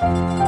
[0.00, 0.40] 今。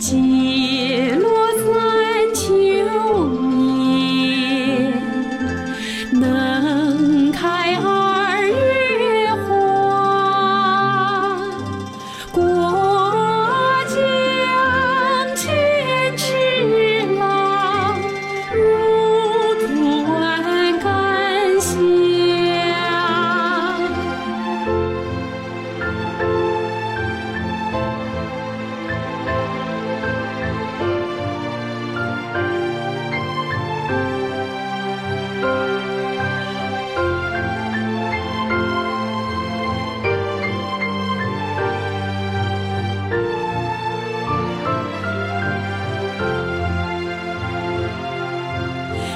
[0.00, 0.79] 几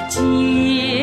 [0.07, 0.94] 今